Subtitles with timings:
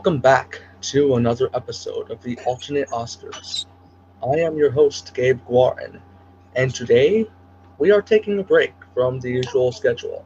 [0.00, 3.66] Welcome back to another episode of the Alternate Oscars.
[4.22, 6.00] I am your host, Gabe Guarin,
[6.56, 7.26] and today
[7.76, 10.24] we are taking a break from the usual schedule.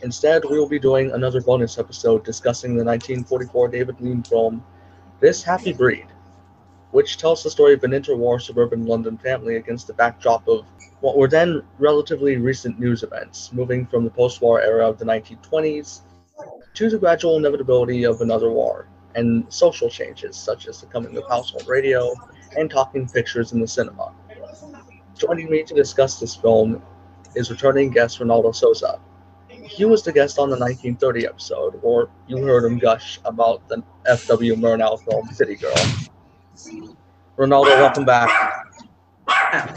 [0.00, 4.64] Instead, we will be doing another bonus episode discussing the 1944 David Lean film,
[5.20, 6.06] This Happy Breed,
[6.92, 10.64] which tells the story of an interwar suburban London family against the backdrop of
[11.00, 15.04] what were then relatively recent news events, moving from the post war era of the
[15.04, 16.00] 1920s
[16.78, 21.24] to the gradual inevitability of another war, and social changes such as the coming of
[21.28, 22.14] household radio
[22.56, 24.14] and talking pictures in the cinema.
[25.16, 26.80] Joining me to discuss this film
[27.34, 29.00] is returning guest Ronaldo Sosa.
[29.48, 33.82] He was the guest on the 1930 episode, or you heard him gush about the
[34.06, 34.54] F.W.
[34.54, 35.74] Murnau film City Girl.
[37.36, 38.30] Ronaldo, welcome back.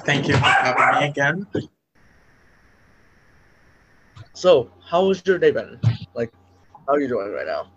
[0.06, 1.48] Thank you for having me again.
[4.34, 5.80] So, how has your day been?
[6.14, 6.32] Like,
[6.92, 7.72] how are you doing right now?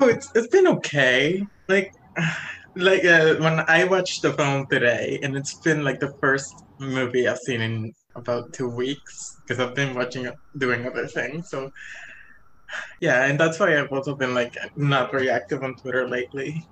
[0.00, 1.44] Oh, it's it's been okay.
[1.68, 1.92] Like,
[2.76, 7.26] like uh, when I watched the film today, and it's been like the first movie
[7.26, 11.50] I've seen in about two weeks because I've been watching doing other things.
[11.50, 11.72] So,
[13.00, 16.64] yeah, and that's why I've also been like not very active on Twitter lately.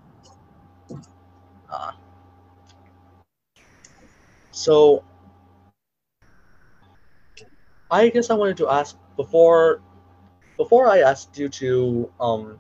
[1.69, 1.91] Uh,
[4.53, 5.03] so,
[7.91, 9.83] I guess I wanted to ask before
[10.59, 12.59] before I asked you to um,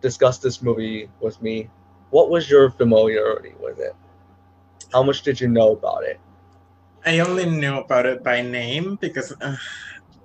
[0.00, 1.68] discuss this movie with me.
[2.10, 3.94] What was your familiarity with it?
[4.92, 6.20] How much did you know about it?
[7.04, 9.56] I only knew about it by name because uh,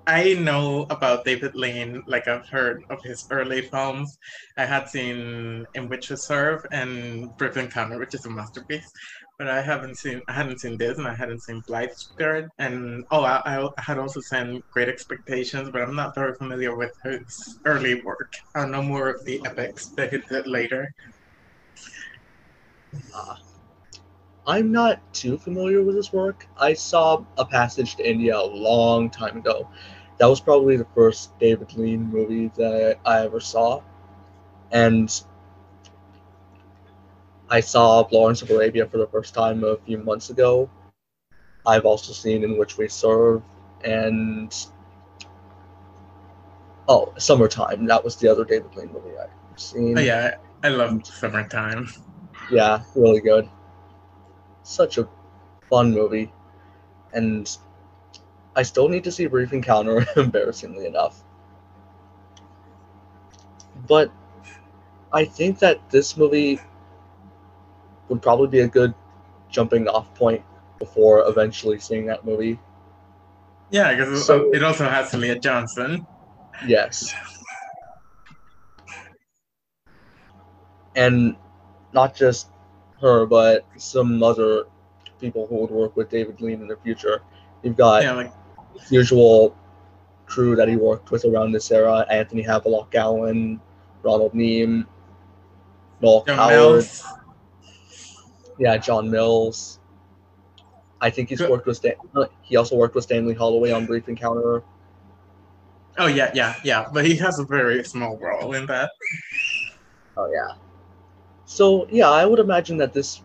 [0.06, 2.04] I know about David Lean.
[2.06, 4.18] Like I've heard of his early films.
[4.56, 8.92] I had seen In Which We Serve and Brief Encounter, which is a masterpiece.
[9.38, 10.20] But I haven't seen.
[10.26, 12.48] I hadn't seen this, and I hadn't seen Blithe Spirit.
[12.58, 16.92] And oh, I, I had also seen Great Expectations, but I'm not very familiar with
[17.04, 18.32] his early work.
[18.56, 20.92] I know more of the epics that he did later.
[23.14, 23.36] Uh,
[24.44, 26.48] I'm not too familiar with his work.
[26.58, 29.68] I saw A Passage to India a long time ago.
[30.18, 33.82] That was probably the first David Lean movie that I ever saw.
[34.72, 35.22] And
[37.50, 40.68] I saw Lawrence of Arabia for the first time a few months ago.
[41.66, 43.42] I've also seen In Which We Serve
[43.84, 44.54] and
[46.88, 47.86] Oh, Summertime.
[47.86, 49.98] That was the other David Lean movie I've seen.
[49.98, 51.88] Oh, yeah, I love Summertime.
[52.50, 53.48] Yeah, really good.
[54.62, 55.06] Such a
[55.68, 56.32] fun movie.
[57.12, 57.54] And
[58.56, 61.22] I still need to see Brief Encounter, embarrassingly enough.
[63.86, 64.10] But
[65.12, 66.58] I think that this movie
[68.08, 68.94] would probably be a good
[69.50, 70.42] jumping off point
[70.78, 72.58] before eventually seeing that movie.
[73.70, 76.06] Yeah, because so, it also has Celia Johnson.
[76.66, 77.12] Yes.
[80.96, 81.36] And
[81.92, 82.48] not just
[83.00, 84.64] her, but some other
[85.20, 87.22] people who would work with David Lean in the future.
[87.62, 88.32] You've got yeah, like
[88.90, 89.56] usual
[90.26, 93.60] crew that he worked with around this era: Anthony Havelock Allan,
[94.02, 94.86] Ronald Neame,
[96.00, 96.50] Noel Coward.
[96.50, 97.04] Mills.
[98.58, 99.78] Yeah, John Mills.
[101.00, 101.94] I think he's worked with Stan.
[102.42, 104.62] He also worked with Stanley Holloway on Brief Encounter.
[105.96, 106.88] Oh yeah, yeah, yeah.
[106.92, 108.90] But he has a very small role in that.
[110.16, 110.54] Oh yeah.
[111.46, 113.22] So yeah, I would imagine that this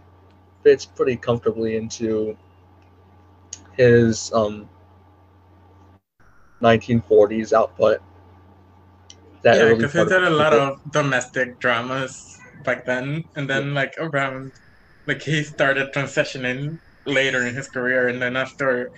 [0.63, 2.37] fits pretty comfortably into
[3.75, 4.69] his um,
[6.61, 8.01] 1940s output.
[9.41, 13.93] That yeah, because he did a lot of domestic dramas back then, and then like
[13.97, 14.53] around,
[15.05, 18.91] like he started transitioning later in his career, and then after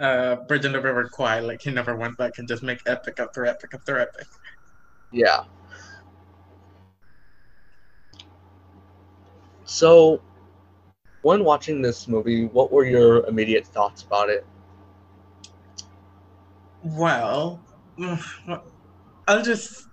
[0.00, 3.20] uh, Bridge on the River Kwai, like he never went back and just make epic
[3.20, 4.26] after epic after epic.
[5.12, 5.44] Yeah.
[9.64, 10.20] So,
[11.22, 14.46] when watching this movie, what were your immediate thoughts about it?
[16.82, 17.62] Well,
[19.28, 19.86] I'll just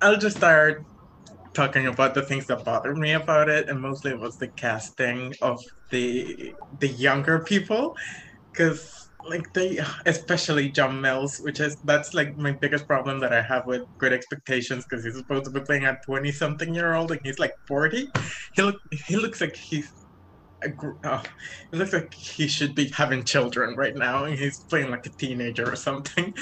[0.00, 0.84] I'll just start
[1.54, 5.34] talking about the things that bothered me about it, and mostly it was the casting
[5.42, 5.58] of
[5.90, 7.94] the the younger people,
[8.52, 8.90] because
[9.28, 13.64] like they, especially John Mills, which is that's like my biggest problem that I have
[13.66, 17.20] with Great Expectations, because he's supposed to be playing a twenty something year old, and
[17.24, 18.08] he's like forty.
[18.54, 19.90] He look he looks like he's
[20.64, 20.68] A,
[21.04, 21.22] Oh,
[21.72, 25.10] it looks like he should be having children right now, and he's playing like a
[25.18, 26.34] teenager or something.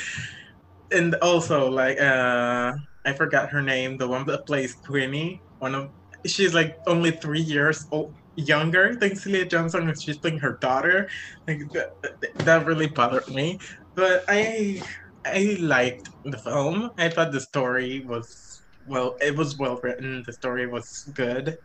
[0.90, 2.72] And also, like, uh,
[3.04, 5.40] I forgot her name, the one that plays Queenie.
[5.58, 5.90] One of
[6.26, 11.08] she's like only three years old, younger than Celia Johnson, and she's playing her daughter.
[11.46, 11.90] Like that,
[12.38, 13.58] that really bothered me.
[13.94, 14.82] But I,
[15.24, 16.90] I liked the film.
[16.98, 19.16] I thought the story was well.
[19.20, 20.22] It was well written.
[20.26, 21.56] The story was good.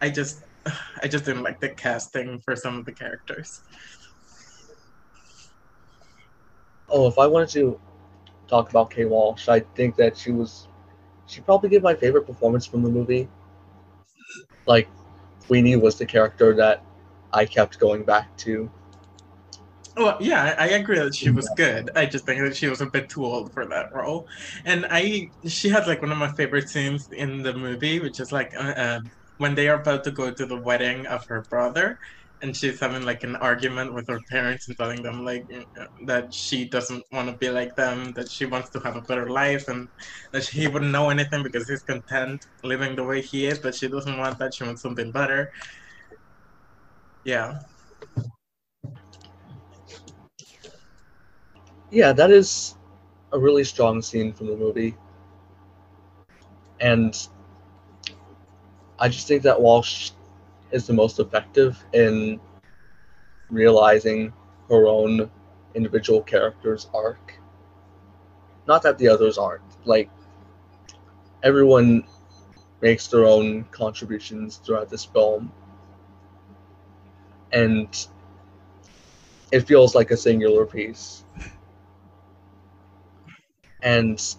[0.00, 0.42] I just,
[1.02, 3.60] I just didn't like the casting for some of the characters.
[6.88, 7.78] Oh, if I wanted to
[8.48, 10.66] talk about Kay Walsh, I think that she was,
[11.30, 13.28] she probably gave my favorite performance from the movie.
[14.66, 14.88] Like,
[15.46, 16.84] Queenie was the character that
[17.32, 18.70] I kept going back to.
[19.96, 21.90] Well, yeah, I agree that she was good.
[21.96, 24.28] I just think that she was a bit too old for that role,
[24.64, 28.30] and I she has like one of my favorite scenes in the movie, which is
[28.32, 29.00] like uh, uh,
[29.38, 31.98] when they are about to go to the wedding of her brother,
[32.42, 35.44] and she's having like an argument with her parents and telling them like
[36.06, 39.28] that she doesn't want to be like them, that she wants to have a better
[39.28, 39.88] life, and
[40.32, 43.88] that he wouldn't know anything because he's content living the way he is, but she
[43.88, 44.54] doesn't want that.
[44.54, 45.50] She wants something better.
[47.24, 47.60] Yeah.
[51.90, 52.76] Yeah, that is
[53.32, 54.96] a really strong scene from the movie.
[56.80, 57.14] And
[58.98, 60.12] I just think that Walsh
[60.72, 62.40] is the most effective in
[63.48, 64.32] realizing
[64.68, 65.30] her own
[65.74, 67.34] individual character's arc.
[68.66, 69.62] Not that the others aren't.
[69.84, 70.10] Like,
[71.42, 72.04] everyone
[72.80, 75.52] makes their own contributions throughout this film.
[77.52, 78.06] And
[79.50, 81.24] it feels like a singular piece
[83.82, 84.36] and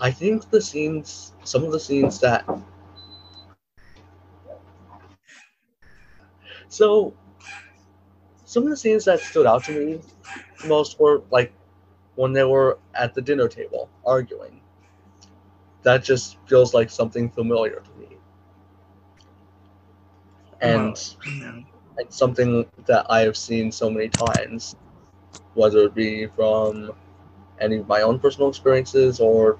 [0.00, 2.44] I think the scenes, some of the scenes that.
[6.72, 7.12] So,
[8.46, 10.00] some of the scenes that stood out to me
[10.66, 11.52] most were like
[12.16, 14.60] when they were at the dinner table arguing.
[15.82, 18.16] That just feels like something familiar to me.
[20.62, 20.96] And
[21.98, 24.76] it's something that I have seen so many times,
[25.54, 26.92] whether it be from
[27.60, 29.58] any of my own personal experiences or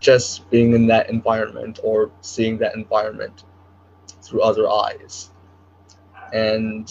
[0.00, 3.44] just being in that environment or seeing that environment
[4.24, 5.30] through other eyes.
[6.32, 6.90] And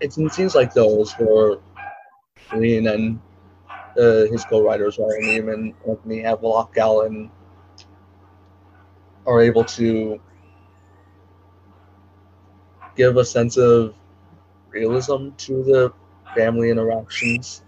[0.00, 1.56] it seems like those where
[2.54, 3.20] Lean and
[3.98, 7.30] uh, his co-writers Ronald Neame, Anthony Havelock Allan
[9.26, 10.20] are able to
[12.96, 13.94] give a sense of
[14.70, 15.92] realism to the
[16.34, 17.62] family interactions,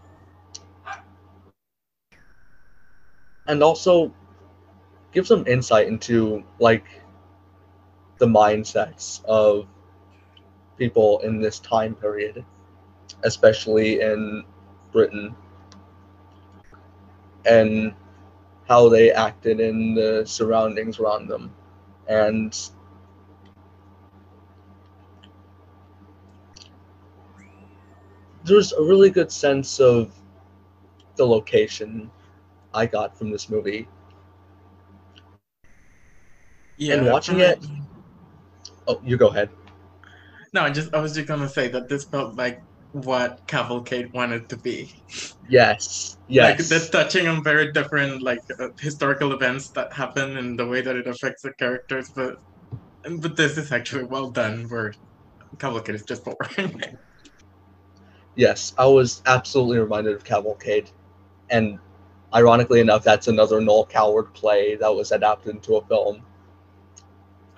[3.47, 4.15] and also
[5.13, 7.02] give some insight into like
[8.23, 9.67] the mindsets of
[10.79, 12.45] people in this time period,
[13.25, 14.45] especially in
[14.93, 15.35] Britain,
[17.47, 17.93] and
[18.69, 21.53] how they acted in the surroundings around them.
[22.07, 22.57] And
[28.45, 30.13] there's a really good sense of
[31.17, 32.09] the location
[32.73, 33.89] I got from this movie.
[36.77, 37.59] Yeah, and watching it.
[38.87, 39.51] Oh, you go ahead.
[40.53, 42.63] No, I just I was just gonna say that this felt like
[42.93, 44.93] what Cavalcade wanted to be.
[45.49, 46.19] Yes.
[46.29, 46.59] Yes.
[46.61, 50.83] Like they're touching on very different like uh, historical events that happen and the way
[50.83, 52.37] that it affects the characters, but
[53.19, 54.67] but this is actually well done.
[54.69, 54.93] Where
[55.59, 56.83] Cavalcade is just boring.
[58.35, 60.91] Yes, I was absolutely reminded of Cavalcade,
[61.51, 61.79] and
[62.35, 66.23] ironically enough, that's another Noel Coward play that was adapted into a film.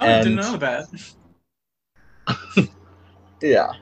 [0.04, 0.86] Oh, and, I didn't know that.
[3.40, 3.72] yeah,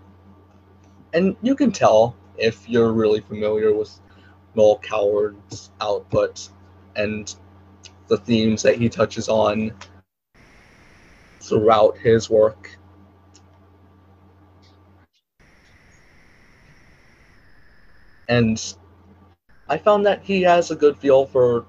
[1.12, 3.98] and you can tell if you're really familiar with
[4.54, 6.48] Noel Coward's output
[6.96, 7.34] and
[8.06, 9.72] the themes that he touches on
[11.40, 12.78] throughout his work
[18.28, 18.76] and
[19.68, 21.66] I found that he has a good feel for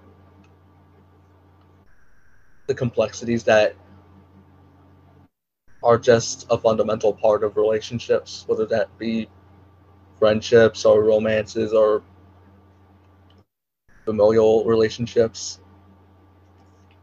[2.68, 3.76] the complexities that
[5.84, 9.28] are just a fundamental part of relationships, whether that be
[10.18, 12.02] friendships or romances or
[14.06, 15.60] familial relationships.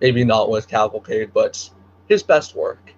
[0.01, 1.69] Maybe not with Cavalcade, but
[2.09, 2.95] his best work.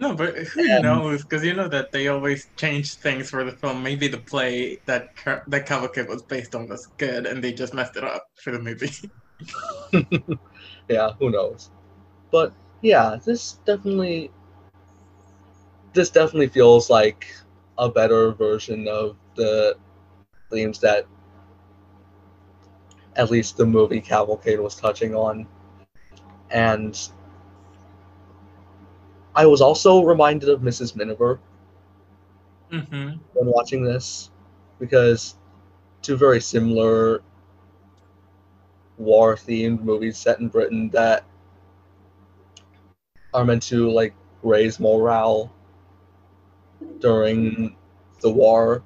[0.00, 1.22] No, but who um, knows?
[1.22, 3.82] Because you know that they always change things for the film.
[3.82, 5.08] Maybe the play that
[5.48, 8.60] that Cavalcade was based on was good, and they just messed it up for the
[8.60, 8.92] movie.
[10.88, 11.70] yeah, who knows?
[12.30, 12.52] But
[12.82, 14.30] yeah, this definitely
[15.94, 17.26] this definitely feels like
[17.78, 19.76] a better version of the
[20.50, 21.06] themes that
[23.16, 25.46] at least the movie Cavalcade was touching on.
[26.50, 26.98] And
[29.34, 30.96] I was also reminded of Mrs.
[30.96, 31.40] Miniver
[32.72, 33.18] mm-hmm.
[33.32, 34.30] when watching this
[34.78, 35.36] because
[36.02, 37.22] two very similar
[38.96, 41.24] war themed movies set in Britain that
[43.32, 45.52] are meant to like raise morale
[47.00, 47.76] during
[48.20, 48.82] the war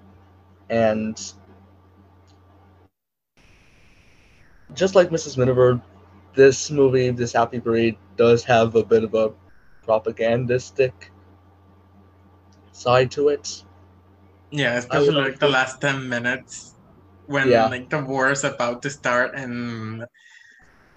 [0.71, 1.35] and
[4.75, 5.37] just like Mrs.
[5.37, 5.81] Miniver,
[6.35, 9.33] this movie, this Happy Breed, does have a bit of a
[9.83, 11.11] propagandistic
[12.73, 13.65] side to it.
[14.51, 16.75] Yeah, especially like the last ten minutes
[17.27, 17.69] when Yeah.
[17.71, 20.05] like the war is about to start and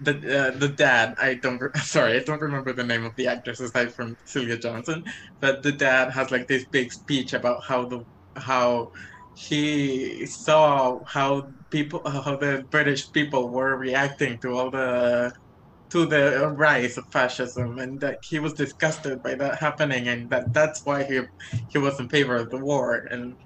[0.00, 0.12] the
[0.54, 3.60] uh, the dad I don't re- sorry I don't remember the name of the actress
[3.60, 5.02] aside from Celia Johnson,
[5.40, 8.00] but the dad has like this big speech about how the
[8.36, 8.90] how
[9.34, 15.32] he saw how people how the British people were reacting to all the
[15.90, 20.44] to the rise of fascism and that he was disgusted by that happening and that
[20.52, 21.20] that's why he
[21.70, 23.36] he was in favor of the war and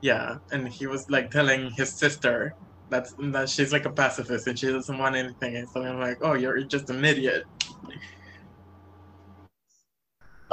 [0.00, 2.52] yeah and he was like telling his sister
[2.92, 6.18] that's that she's like a pacifist and she doesn't want anything and so i'm like
[6.22, 7.44] oh you're just an idiot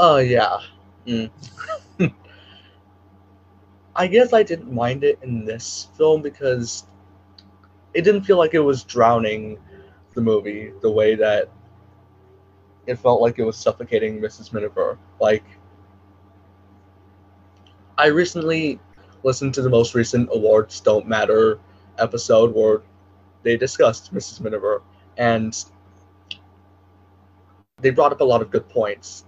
[0.02, 0.60] Oh yeah.
[1.06, 1.30] Mm.
[3.98, 6.86] I guess I didn't mind it in this film because
[7.94, 9.60] it didn't feel like it was drowning
[10.16, 11.50] the movie the way that
[12.88, 14.54] it felt like it was suffocating Mrs.
[14.54, 14.98] Miniver.
[15.20, 15.44] Like
[17.98, 18.80] I recently
[19.24, 21.60] listened to the most recent Awards Don't Matter
[22.00, 22.82] episode where
[23.44, 24.42] they discussed Mrs.
[24.42, 24.82] Miniver
[25.18, 25.66] and
[27.82, 29.26] they brought up a lot of good points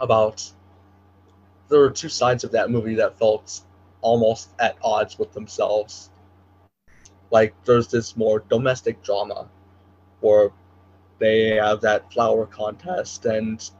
[0.00, 0.50] about
[1.68, 3.60] there were two sides of that movie that felt
[4.00, 6.10] almost at odds with themselves.
[7.30, 9.48] Like there's this more domestic drama
[10.20, 10.50] where
[11.18, 13.70] they have that flower contest and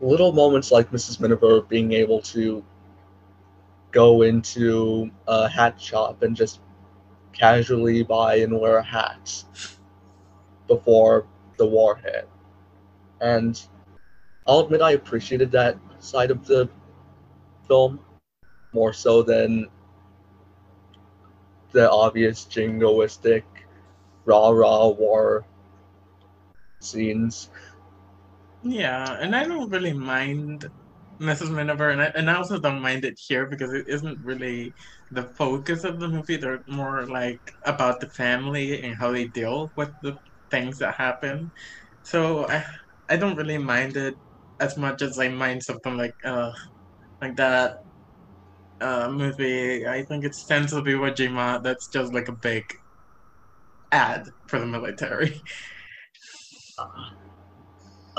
[0.00, 1.20] little moments like Mrs.
[1.20, 2.64] Miniver being able to
[3.90, 6.60] go into a hat shop and just
[7.32, 9.44] casually buy and wear a hat
[10.66, 12.28] before the war hit.
[13.20, 13.60] And
[14.46, 16.68] I'll admit I appreciated that side of the
[17.68, 18.00] film
[18.72, 19.66] more so than
[21.72, 23.44] the obvious jingoistic
[24.24, 25.44] rah rah war
[26.80, 27.50] scenes.
[28.62, 30.70] yeah and i don't really mind
[31.20, 34.74] mrs miniver and I, and I also don't mind it here because it isn't really
[35.10, 36.36] the focus of the movie.
[36.36, 40.16] They're more like about the family and how they deal with the
[40.50, 41.52] things that happen.
[42.02, 42.64] So i
[43.08, 44.14] i don't really mind it
[44.60, 46.52] as much as i mind something like uh
[47.22, 47.76] like that
[48.80, 49.86] uh movie.
[49.86, 52.64] I think it's Sands of Iwo Jima that's just like a big
[53.92, 55.42] ad for the military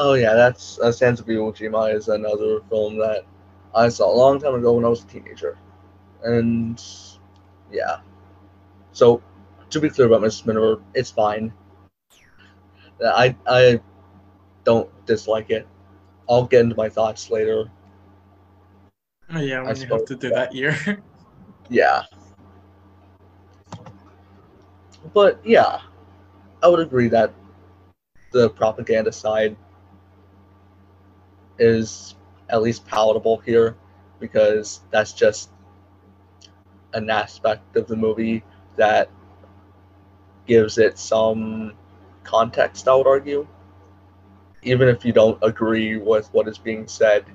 [0.03, 3.23] Oh yeah, that's uh, Sands of Iwo Jima is another film that
[3.75, 5.59] I saw a long time ago when I was a teenager,
[6.23, 6.83] and
[7.71, 7.97] yeah.
[8.93, 9.21] So
[9.69, 10.47] to be clear about Mrs.
[10.47, 11.53] Miniver, it's fine.
[13.05, 13.79] I I
[14.63, 15.67] don't dislike it.
[16.27, 17.69] I'll get into my thoughts later.
[19.31, 20.35] Oh, yeah when I you have to do yeah.
[20.35, 21.03] that year
[21.69, 22.01] Yeah.
[25.13, 25.81] But yeah,
[26.63, 27.31] I would agree that
[28.31, 29.55] the propaganda side
[31.61, 32.15] is
[32.49, 33.77] at least palatable here
[34.19, 35.51] because that's just
[36.93, 38.43] an aspect of the movie
[38.75, 39.09] that
[40.47, 41.73] gives it some
[42.23, 43.47] context, I would argue.
[44.63, 47.25] Even if you don't agree with what is being said,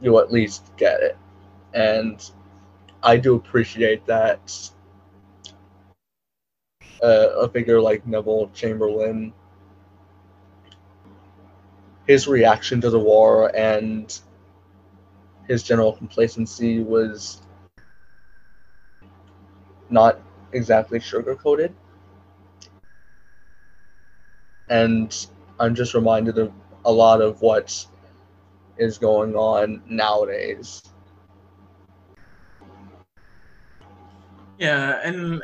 [0.00, 1.16] you at least get it.
[1.72, 2.30] And
[3.02, 4.70] I do appreciate that
[7.02, 9.32] uh, a figure like Neville Chamberlain,
[12.06, 14.20] his reaction to the war and
[15.48, 17.42] his general complacency was
[19.90, 20.20] not
[20.52, 21.74] exactly sugar coated.
[24.68, 25.14] And
[25.60, 26.52] I'm just reminded of
[26.84, 27.86] a lot of what
[28.78, 30.82] is going on nowadays.
[34.58, 35.42] Yeah, and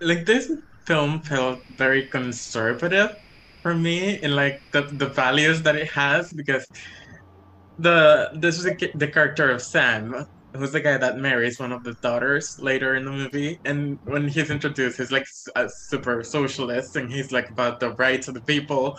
[0.00, 0.50] like this
[0.84, 3.16] film felt very conservative
[3.64, 6.66] for me in like the the values that it has because
[7.78, 11.82] the this is the, the character of Sam, who's the guy that marries one of
[11.82, 16.94] the daughters later in the movie, and when he's introduced, he's like a super socialist,
[16.94, 18.96] and he's like about the rights of the people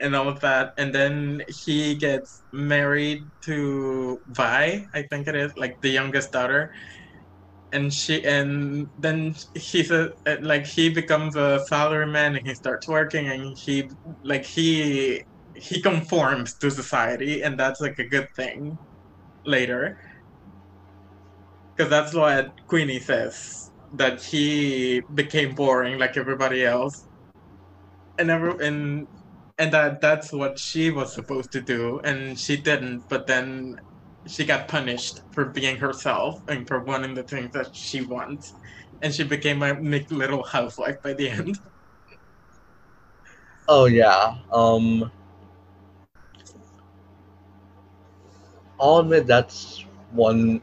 [0.00, 5.52] and all of that, and then he gets married to Vi, I think it is,
[5.58, 6.72] like the youngest daughter,
[7.72, 12.88] and she and then he's a uh, like he becomes a salaryman and he starts
[12.88, 13.88] working and he
[14.24, 15.22] like he
[15.54, 18.78] he conforms to society and that's like a good thing
[19.46, 19.98] later
[21.76, 23.36] because that's what Queenie says
[23.92, 27.08] that he became boring like everybody else,
[28.18, 29.06] and every and
[29.58, 33.04] and that that's what she was supposed to do, and she didn't.
[33.08, 33.76] But then
[34.26, 38.54] she got punished for being herself and for wanting the things that she wants,
[39.02, 39.74] and she became a
[40.10, 41.58] little housewife by the end.
[43.68, 44.36] Oh yeah.
[44.52, 45.10] Um
[48.80, 50.60] I'll admit that's one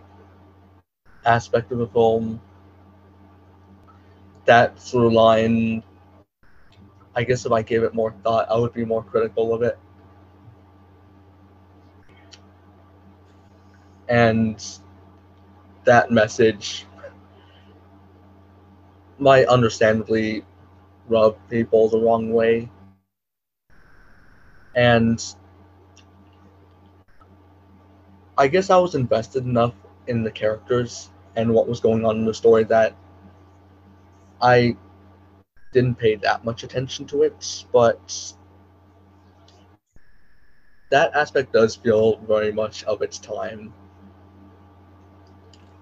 [1.26, 2.42] aspect of the film.
[4.46, 5.84] That through line
[7.16, 9.80] I guess if I gave it more thought, I would be more critical of it.
[14.10, 14.64] And
[15.86, 16.86] that message
[19.20, 20.44] might understandably
[21.08, 22.70] rub people the wrong way.
[24.76, 25.24] And
[28.38, 29.74] I guess I was invested enough
[30.06, 32.96] in the characters and what was going on in the story that
[34.42, 34.78] I
[35.74, 38.34] didn't pay that much attention to it, but
[40.90, 43.74] that aspect does feel very much of its time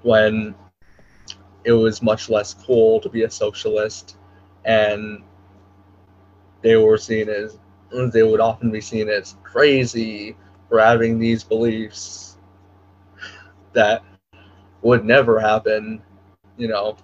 [0.06, 0.56] when
[1.66, 4.18] it was much less cool to be a socialist
[4.66, 5.24] and
[6.62, 7.58] they were seen as
[8.14, 10.36] they would often be seen as crazy
[10.70, 12.38] for having these beliefs
[13.74, 14.04] that
[14.82, 16.02] would never happen,
[16.58, 16.98] you know.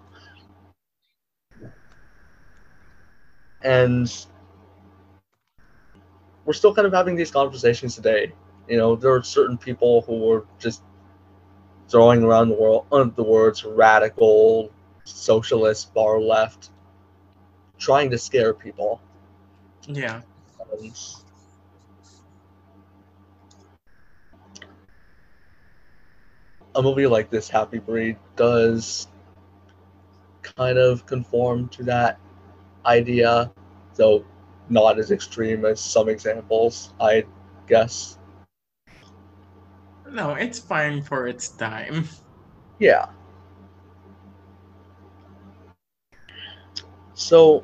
[3.63, 4.11] And
[6.45, 8.33] we're still kind of having these conversations today.
[8.67, 10.83] You know, there are certain people who were just
[11.91, 14.71] throwing around the world the words radical,
[15.03, 16.71] socialist, far left,
[17.77, 19.01] trying to scare people.
[19.87, 20.21] Yeah
[20.71, 20.93] um,
[26.75, 29.07] a movie like this, Happy Breed, does
[30.43, 32.19] kind of conform to that
[32.85, 33.51] idea,
[33.95, 34.25] though
[34.69, 37.25] not as extreme as some examples, I
[37.67, 38.17] guess.
[40.11, 42.07] No, it's fine for its time.
[42.79, 43.07] Yeah.
[47.13, 47.63] So,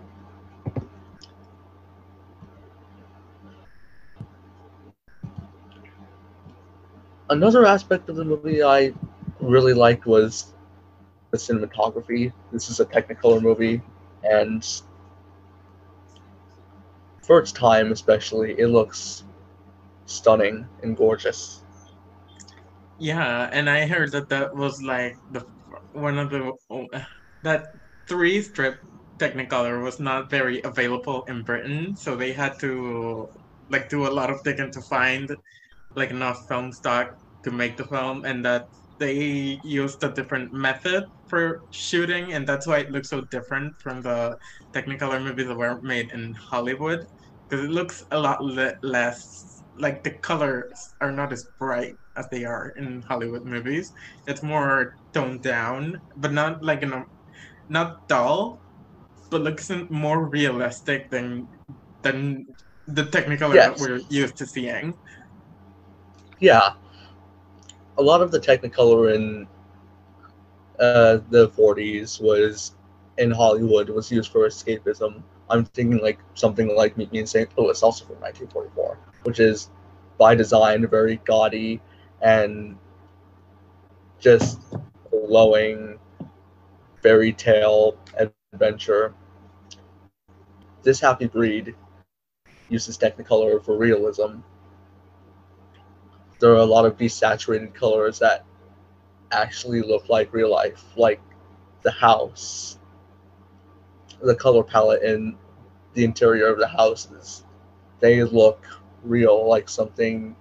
[7.30, 8.94] another aspect of the movie I
[9.42, 10.54] really liked was
[11.32, 12.32] the cinematography.
[12.52, 13.82] This is a Technicolor movie,
[14.24, 14.66] and
[17.22, 19.26] for its time, especially, it looks
[20.06, 21.64] stunning and gorgeous.
[22.98, 25.44] Yeah, and I heard that that was like the
[25.92, 26.88] one of the oh,
[27.44, 27.68] that
[28.08, 28.76] three strip
[29.20, 33.28] Technicolor was not very available in Britain, so they had to
[33.70, 35.30] like do a lot of digging to find
[35.96, 37.10] like enough film stock
[37.46, 38.66] to make the film and that
[39.00, 44.02] they used a different method for shooting and that's why it looks so different from
[44.02, 44.36] the
[44.76, 47.00] technicolor movies that were made in hollywood
[47.50, 49.47] because it looks a lot le- less
[49.80, 53.94] like the colors are not as bright as they are in hollywood movies
[54.28, 57.06] it's more toned down but not like in a
[57.70, 58.60] not dull
[59.30, 61.48] but looks more realistic than
[62.02, 62.46] than
[62.88, 63.80] the technicolor yes.
[63.80, 64.94] that we're used to seeing
[66.40, 66.74] yeah,
[67.98, 69.48] a lot of the Technicolor in
[70.80, 72.76] uh, the 40s was
[73.18, 75.24] in Hollywood was used for escapism.
[75.50, 77.50] I'm thinking like something like Meet Me in St.
[77.58, 79.70] Louis, also from 1944, which is
[80.18, 81.82] by design very gaudy
[82.22, 82.78] and
[84.20, 84.60] just
[85.12, 86.00] glowing
[87.02, 87.98] fairy tale
[88.54, 89.14] adventure.
[90.84, 91.76] This Happy Breed
[92.70, 94.40] uses Technicolor for realism
[96.40, 98.46] there are a lot of desaturated colors that
[99.32, 101.22] actually look like real life, like
[101.82, 102.78] the house,
[104.22, 105.36] the color palette in
[105.94, 107.44] the interior of the houses.
[108.00, 108.66] They look
[109.04, 110.36] real, like something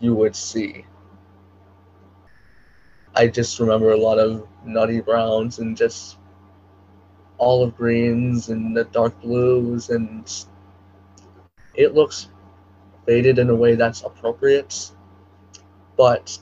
[0.00, 0.84] you would see.
[3.14, 6.18] I just remember a lot of nutty browns and just
[7.38, 10.30] olive greens and the dark blues, and
[11.74, 12.28] it looks
[13.06, 14.90] faded in a way that's appropriate,
[15.96, 16.38] but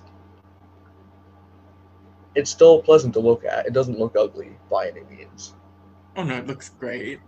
[2.34, 3.66] it's still pleasant to look at.
[3.66, 5.54] It doesn't look ugly by any means.
[6.16, 7.20] Oh no, it looks great,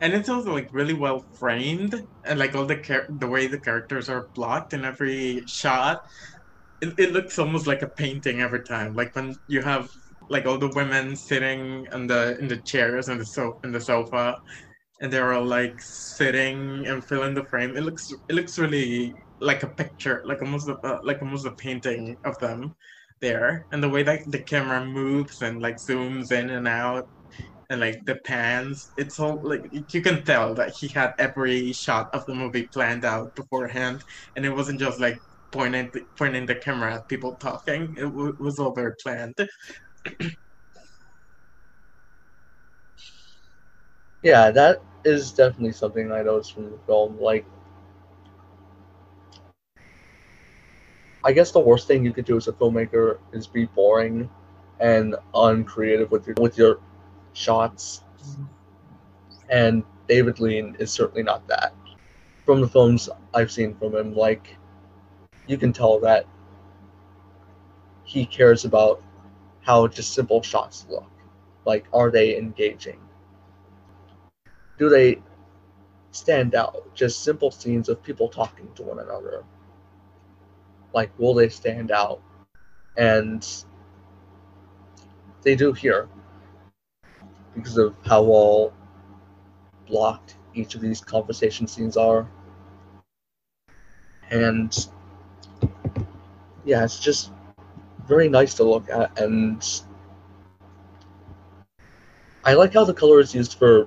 [0.00, 3.60] and it's also like really well framed, and like all the char- the way the
[3.60, 6.00] characters are blocked in every shot.
[6.80, 8.94] It, it looks almost like a painting every time.
[8.94, 9.88] Like when you have
[10.30, 13.80] like all the women sitting in the in the chairs and the so in the
[13.80, 14.36] sofa,
[15.00, 17.76] and they're all like sitting and filling the frame.
[17.76, 22.16] It looks it looks really like a picture, like almost a, like almost a painting
[22.24, 22.74] of them.
[23.20, 27.04] there and the way that the camera moves and like zooms in and out
[27.70, 29.62] and like the pans it's all like
[29.94, 34.02] you can tell that he had every shot of the movie planned out beforehand
[34.36, 35.18] and it wasn't just like
[35.52, 39.34] pointing the, pointing the camera at people talking it w- was all very planned
[44.22, 47.18] Yeah, that is definitely something I noticed from the film.
[47.18, 47.46] Like,
[51.24, 54.28] I guess the worst thing you could do as a filmmaker is be boring
[54.78, 56.80] and uncreative with your with your
[57.32, 58.02] shots.
[59.48, 61.74] And David Lean is certainly not that.
[62.44, 64.56] From the films I've seen from him, like
[65.46, 66.26] you can tell that
[68.04, 69.02] he cares about
[69.62, 71.10] how just simple shots look.
[71.64, 72.98] Like, are they engaging?
[74.80, 75.20] do they
[76.10, 76.92] stand out?
[76.94, 79.44] Just simple scenes of people talking to one another.
[80.94, 82.22] Like, will they stand out?
[82.96, 83.46] And
[85.42, 86.08] they do here
[87.54, 88.72] because of how well
[89.86, 92.26] blocked each of these conversation scenes are.
[94.30, 94.74] And
[96.64, 97.32] yeah, it's just
[98.06, 99.18] very nice to look at.
[99.18, 99.62] And
[102.44, 103.86] I like how the color is used for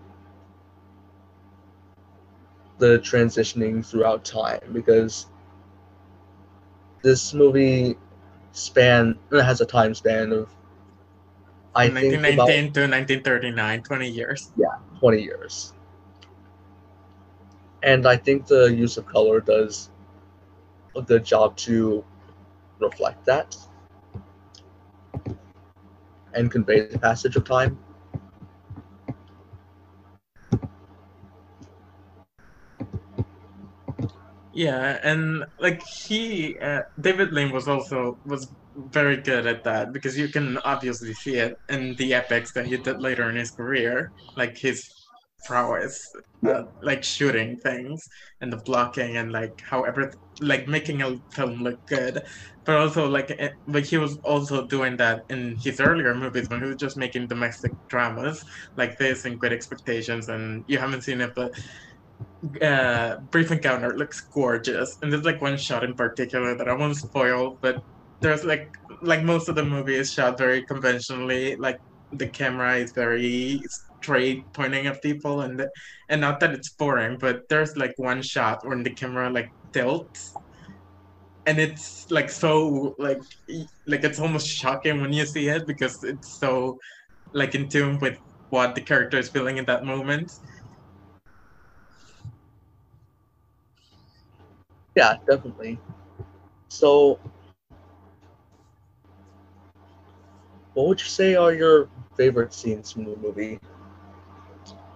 [2.80, 5.28] the transitioning throughout time because
[7.02, 7.98] this movie
[8.52, 10.50] span has a time span of
[11.76, 14.52] I 1919 about, to 1939, 20 years.
[14.58, 14.68] Yeah,
[15.00, 15.74] 20 years.
[17.82, 19.90] And I think the use of color does
[20.96, 22.06] a good job to
[22.80, 23.58] reflect that
[26.34, 27.78] and convey the passage of time.
[34.56, 40.18] Yeah, and like he, uh, David Lean was also was very good at that because
[40.18, 44.12] you can obviously see it in the epics that he did later in his career,
[44.36, 44.88] like his
[45.48, 46.00] prowess,
[46.48, 48.00] uh, like shooting things
[48.42, 52.22] and the blocking and like however, like making a film look good.
[52.66, 56.62] But also like, it, but he was also doing that in his earlier movies when
[56.62, 58.42] he was just making domestic dramas
[58.78, 61.52] like this and Great Expectations, and you haven't seen it, but
[62.62, 66.96] uh, Brief Encounter looks gorgeous, and there's like one shot in particular that I won't
[66.96, 67.84] spoil, but
[68.22, 71.80] there's like like most of the movie is shot very conventionally, like
[72.12, 73.62] the camera is very
[74.02, 75.70] straight, pointing at people, and the,
[76.10, 80.34] and not that it's boring, but there's like one shot when the camera like tilts,
[81.46, 83.22] and it's like so like
[83.88, 86.78] like it's almost shocking when you see it because it's so
[87.34, 88.18] like in tune with
[88.50, 90.32] what the character is feeling in that moment
[94.96, 95.80] Yeah, definitely.
[96.70, 97.20] So,
[100.74, 103.60] what would you say are your favorite scenes from the movie?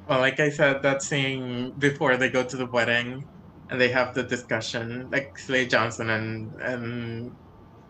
[0.08, 3.26] Well, like I said, that scene before they go to the wedding
[3.70, 7.36] and they have the discussion, like Celia Johnson and and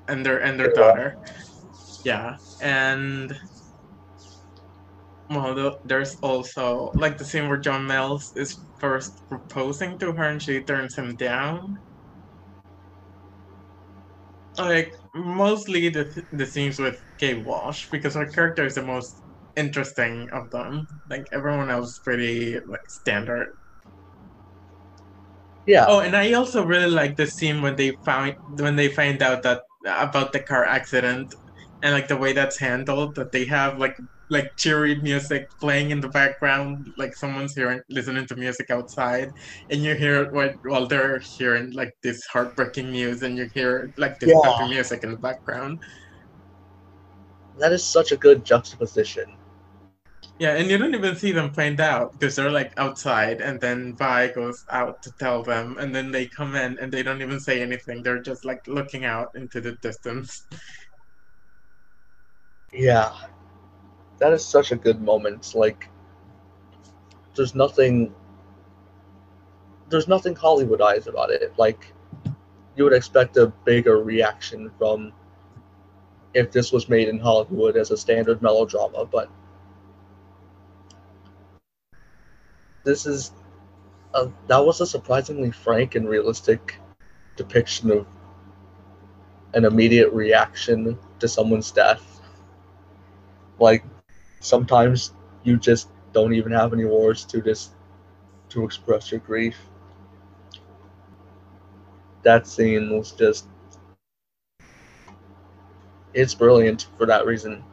[0.07, 0.81] and their and their yeah.
[0.81, 1.17] daughter.
[2.03, 3.37] Yeah, and
[5.29, 10.41] well, there's also like the scene where John Mills is first proposing to her and
[10.41, 11.77] she turns him down
[14.65, 19.21] like mostly the the scenes with Kate Walsh because her character is the most
[19.55, 20.85] interesting of them.
[21.09, 23.47] Like everyone else is pretty like standard.
[25.65, 25.85] Yeah.
[25.87, 29.43] Oh, and I also really like the scene when they find when they find out
[29.43, 31.33] that about the car accident
[31.81, 33.95] and like the way that's handled that they have like
[34.29, 39.31] like cheery music playing in the background, like someone's hearing listening to music outside,
[39.69, 44.19] and you hear what while they're hearing like this heartbreaking news, and you hear like
[44.19, 44.51] this yeah.
[44.51, 45.79] happy music in the background.
[47.57, 49.33] That is such a good juxtaposition.
[50.39, 53.95] Yeah, and you don't even see them find out because they're like outside, and then
[53.95, 57.39] Vi goes out to tell them, and then they come in and they don't even
[57.39, 58.03] say anything.
[58.03, 60.45] They're just like looking out into the distance.
[62.71, 63.15] Yeah,
[64.19, 65.53] that is such a good moment.
[65.55, 65.89] Like,
[67.35, 68.13] there's nothing,
[69.89, 71.53] there's nothing Hollywoodized about it.
[71.57, 71.93] Like,
[72.75, 75.13] you would expect a bigger reaction from
[76.33, 79.29] if this was made in Hollywood as a standard melodrama, but
[82.83, 83.31] this is
[84.13, 86.79] a, that was a surprisingly frank and realistic
[87.35, 88.07] depiction of
[89.53, 92.21] an immediate reaction to someone's death.
[93.59, 93.83] Like
[94.39, 97.73] sometimes you just don't even have any words to just
[98.49, 99.57] to express your grief.
[102.23, 103.47] That scene was just
[106.13, 107.63] it's brilliant for that reason.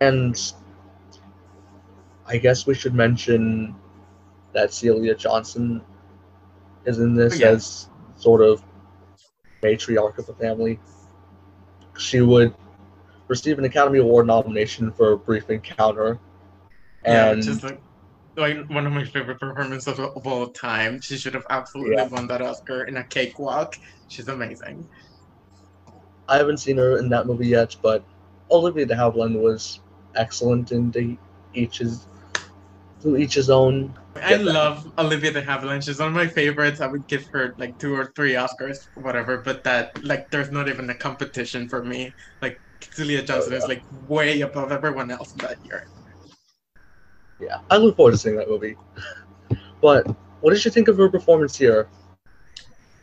[0.00, 0.36] And
[2.26, 3.74] I guess we should mention
[4.52, 5.82] that Celia Johnson
[6.84, 7.54] is in this Oh, yeah.
[7.54, 8.62] as sort of
[9.62, 10.78] matriarch of the family.
[11.96, 12.54] She would
[13.28, 16.18] receive an Academy Award nomination for a brief encounter.
[17.04, 17.80] Yeah, And just like
[18.36, 21.00] like one of my favorite performances of, all time.
[21.00, 22.04] She should have absolutely Yeah.
[22.06, 23.76] won that Oscar in a cakewalk.
[24.08, 24.88] She's amazing.
[26.28, 28.04] I haven't seen her in that movie yet, but
[28.50, 29.80] Olivia de Havilland was
[30.14, 31.16] excellent in the
[31.54, 32.06] each's
[33.02, 33.92] to each his own.
[34.22, 35.84] I love Olivia de Havilland.
[35.84, 36.80] She's one of my favorites.
[36.80, 39.38] I would give her like two or three Oscars, whatever.
[39.38, 42.12] But that like, there's not even a competition for me.
[42.42, 42.60] Like
[42.92, 43.68] Celia Johnson is yeah.
[43.68, 45.86] like way above everyone else that year.
[47.40, 48.76] Yeah, I look forward to seeing that movie.
[49.80, 50.06] But
[50.40, 51.88] what did you think of her performance here?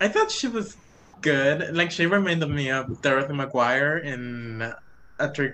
[0.02, 0.76] I thought she was
[1.22, 1.76] good.
[1.76, 4.76] Like she reminded me of Dorothy McGuire in uh,
[5.20, 5.52] A Tree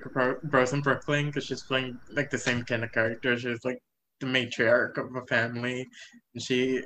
[0.49, 3.37] Grows in Brooklyn because she's playing like the same kind of character.
[3.37, 3.81] She's like
[4.21, 5.85] the matriarch of a family,
[6.33, 6.81] and she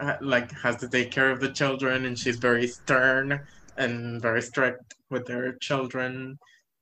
[0.00, 3.38] uh, like has to take care of the children, and she's very stern
[3.76, 6.38] and very strict with her children,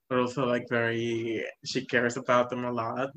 [0.09, 3.11] but also like very she cares about them a lot.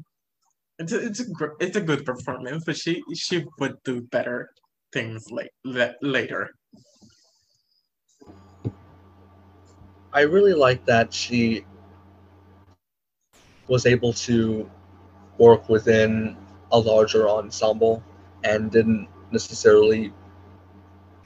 [0.79, 1.25] It's a, it's a
[1.59, 4.49] it's a good performance, but she she would do better
[4.91, 6.49] things like le- later.
[10.13, 11.65] I really like that she
[13.67, 14.69] was able to
[15.37, 16.37] work within
[16.73, 18.03] a larger ensemble
[18.43, 20.13] and didn't necessarily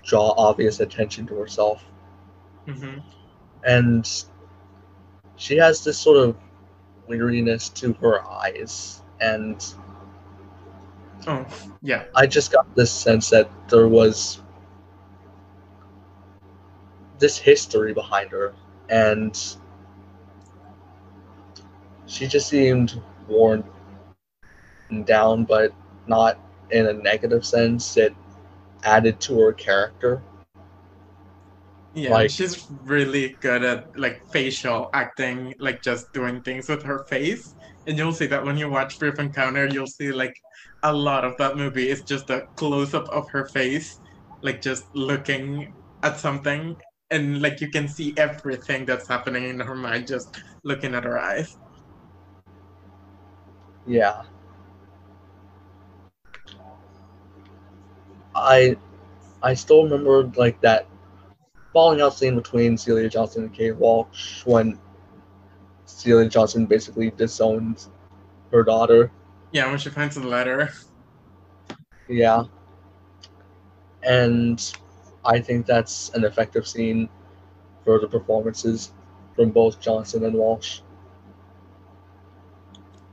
[0.06, 1.84] draw obvious attention to herself.
[2.68, 3.00] hmm
[3.66, 4.08] And
[5.38, 6.36] she has this sort of
[7.08, 9.02] weariness to her eyes.
[9.20, 9.64] And
[11.28, 11.46] Oh,
[11.82, 12.06] yeah.
[12.16, 14.42] I just got this sense that there was
[17.20, 18.54] this history behind her,
[18.90, 19.38] and
[22.06, 23.64] she just seemed worn
[25.06, 25.74] down, but
[26.08, 26.40] not
[26.72, 27.98] in a negative sense.
[27.98, 28.14] It
[28.84, 30.22] added to her character.
[31.94, 37.04] Yeah, Like- she's really good at like facial acting, like just doing things with her
[37.06, 37.56] face.
[37.88, 40.36] And you'll see that when you watch Brief Encounter, you'll see like
[40.84, 44.00] a lot of that movie is just a close up of her face,
[44.42, 45.74] like just looking
[46.04, 46.76] at something.
[47.10, 51.18] And like you can see everything that's happening in her mind just looking at her
[51.18, 51.58] eyes.
[53.88, 54.24] Yeah.
[58.38, 58.78] I
[59.42, 60.88] I still remember like that
[61.74, 64.80] falling out scene between Celia Johnson and Kate Walsh when
[65.86, 67.90] Celia Johnson basically disowns
[68.52, 69.12] her daughter.
[69.52, 70.72] Yeah, when she finds the letter.
[72.08, 72.44] Yeah.
[74.04, 74.60] And
[75.26, 77.10] I think that's an effective scene
[77.84, 78.94] for the performances
[79.36, 80.82] from both Johnson and Walsh.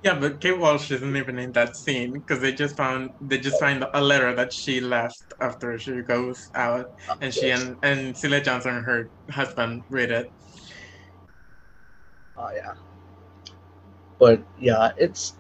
[0.05, 3.59] Yeah, but Kate Walsh isn't even in that scene because they just found they just
[3.59, 6.85] find a letter that she left after she goes out,
[7.23, 10.31] and she and and Celia Johnson, her husband, read it.
[12.37, 12.75] Oh yeah.
[14.19, 15.37] But yeah, it's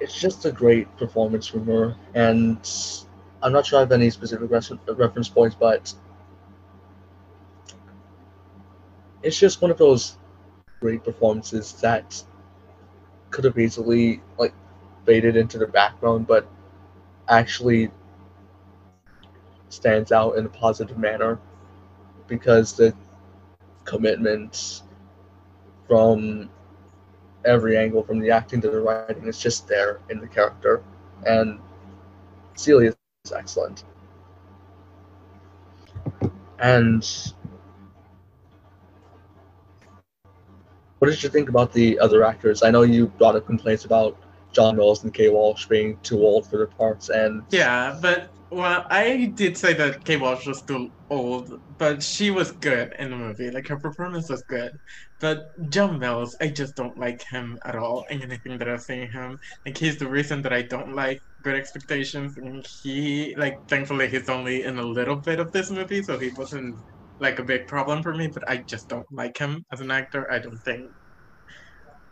[0.00, 2.58] it's just a great performance from her, and
[3.40, 5.94] I'm not sure I have any specific reference points, but
[9.22, 10.18] it's just one of those
[10.86, 12.22] great performances that
[13.30, 14.54] could have easily like
[15.04, 16.46] faded into the background, but
[17.28, 17.90] actually
[19.68, 21.40] stands out in a positive manner
[22.28, 22.94] because the
[23.84, 24.82] commitment
[25.88, 26.48] from
[27.44, 30.84] every angle, from the acting to the writing, is just there in the character.
[31.26, 31.58] And
[32.54, 32.94] Celia
[33.24, 33.82] is excellent.
[36.60, 37.02] And
[40.98, 42.62] what did you think about the other actors?
[42.62, 44.16] I know you brought up complaints about
[44.52, 48.86] John Mills and Kay Walsh being too old for their parts, and Yeah, but well,
[48.90, 53.16] I did say that Kate Walsh was too old, but she was good in the
[53.16, 53.50] movie.
[53.50, 54.70] Like her performance was good.
[55.18, 55.38] But
[55.70, 59.38] John Mills, I just don't like him at all in anything that I've seen him.
[59.64, 62.36] Like he's the reason that I don't like Good Expectations.
[62.36, 66.30] And he, like, thankfully he's only in a little bit of this movie, so he
[66.30, 66.76] wasn't
[67.20, 68.28] like a big problem for me.
[68.32, 70.30] But I just don't like him as an actor.
[70.30, 70.92] I don't think.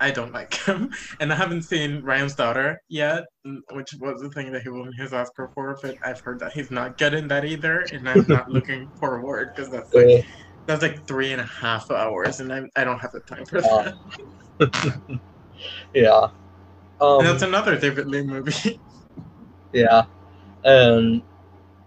[0.01, 0.90] I don't like him,
[1.21, 3.25] and I haven't seen Ryan's daughter yet,
[3.73, 5.77] which was the thing that he won his Oscar for.
[5.81, 9.51] But I've heard that he's not good in that either, and I'm not looking forward
[9.55, 10.25] because that's like
[10.67, 13.59] that's like three and a half hours, and I I don't have the time for
[13.59, 13.93] Uh,
[14.59, 15.21] that.
[15.95, 16.29] yeah.
[17.01, 18.81] Um, and that's another David Lean movie.
[19.73, 20.05] yeah,
[20.64, 21.23] and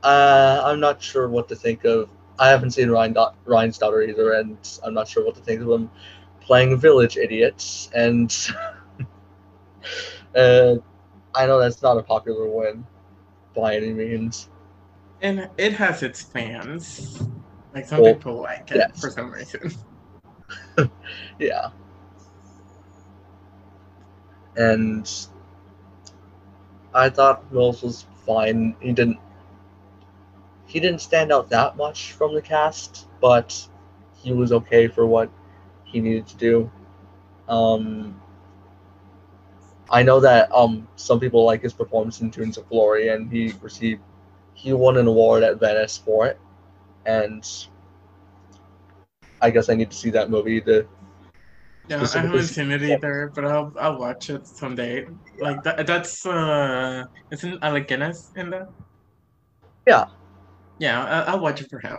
[0.04, 2.10] uh, I'm not sure what to think of.
[2.40, 5.62] I haven't seen Ryan Do- Ryan's daughter either, and I'm not sure what to think
[5.62, 5.90] of him
[6.42, 7.90] playing village idiots.
[7.96, 8.36] And
[10.36, 10.76] uh,
[11.36, 12.86] I know that's not a popular win
[13.56, 14.50] by any means.
[15.22, 17.22] and it has its fans.
[17.74, 19.00] Like some Well, people like it yes.
[19.02, 19.74] for some reason.
[21.40, 21.70] Yeah.
[24.56, 25.10] And
[26.94, 28.76] I thought Mills was fine.
[28.80, 29.20] He didn't
[30.68, 33.68] he didn't stand out that much from the cast, but
[34.16, 35.32] he was okay for what
[35.86, 36.72] he needed to do.
[37.48, 38.22] Um
[39.90, 43.54] I know that um some people like his performance in Tunes of Glory and he
[43.62, 44.02] received
[44.54, 46.40] he won an award at Venice for it.
[47.06, 47.48] And
[49.40, 50.86] I guess I need to see that movie to
[51.88, 55.08] Yeah, I haven't seen it either, but I'll I'll watch it someday.
[55.40, 58.68] Like that that's uh isn't Alec Guinness in that?
[59.88, 60.08] Yeah.
[60.80, 61.98] Yeah, I, I'll watch it for him.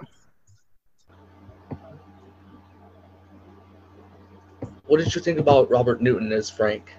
[4.86, 6.94] What did you think about Robert Newton as Frank?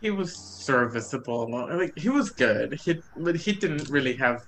[0.00, 1.50] He was serviceable.
[1.50, 2.78] Like he was good.
[2.82, 4.42] He but he didn't really have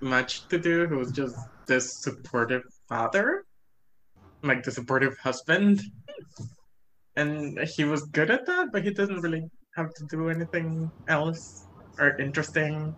[0.00, 0.86] much to do.
[0.88, 3.44] He was just this supportive father,
[4.42, 5.80] like the supportive husband,
[7.16, 8.68] and he was good at that.
[8.72, 9.44] But he didn't really
[9.76, 11.66] have to do anything else
[11.98, 12.94] or interesting.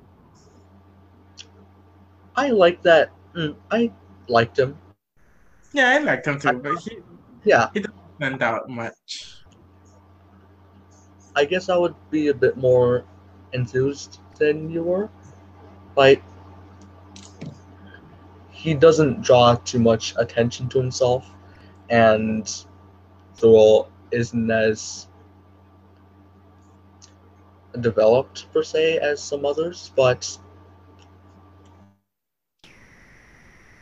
[2.40, 3.11] I like that.
[3.37, 3.92] mm, I
[4.26, 4.79] liked him.
[5.74, 6.98] Yeah, I liked him too, but he
[7.44, 9.44] Yeah, he didn't stand out much.
[11.37, 13.05] I guess I would be a bit more
[13.53, 15.11] enthused than you were.
[15.96, 16.22] Like,
[18.50, 21.26] he doesn't draw too much attention to himself,
[21.90, 22.46] and
[23.37, 25.09] the role isn't as
[27.81, 30.38] developed per se as some others, but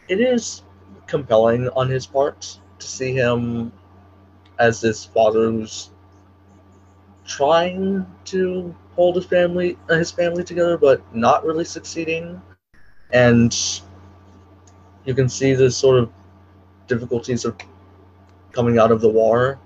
[0.08, 0.62] it is
[1.06, 3.72] compelling on his part to see him
[4.58, 5.90] as this father who's
[7.26, 12.40] trying to hold his family uh, his family together but not really succeeding.
[13.12, 13.54] And
[15.04, 16.10] you can see the sort of
[16.86, 17.56] difficulties of
[18.52, 19.58] coming out of the war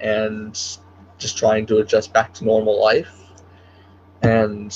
[0.00, 0.54] and
[1.18, 3.14] just trying to adjust back to normal life.
[4.22, 4.74] And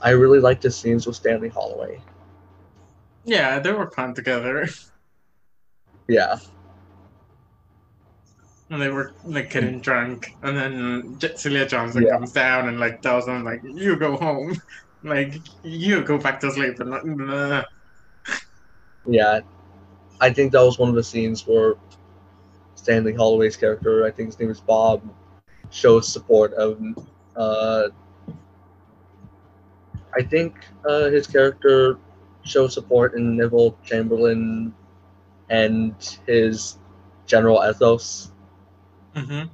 [0.00, 2.00] i really like the scenes with stanley holloway
[3.28, 4.66] Yeah, they were fun together.
[6.08, 6.36] yeah
[8.70, 12.10] And they were like getting drunk, and then Celia Johnson Yeah.
[12.10, 14.54] comes down and like tells them like, "You go home,
[15.02, 17.64] like you go back to sleep." And uh,
[19.06, 19.40] Yeah,
[20.20, 21.74] I think that was one of the scenes where
[22.74, 25.02] Stanley Holloway's character, I think his name is Bob,
[25.70, 26.78] shows support of.
[27.36, 27.88] Uh,
[30.16, 30.54] I think
[30.88, 31.98] uh, his character
[32.48, 34.74] shows support in Neville Chamberlain
[35.50, 35.94] and
[36.26, 36.78] his
[37.26, 38.30] general ethos,
[39.14, 39.50] mhm.